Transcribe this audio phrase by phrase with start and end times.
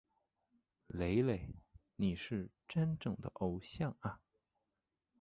[0.87, 1.47] 雷雷！
[1.95, 4.19] 你是真正的偶像啊！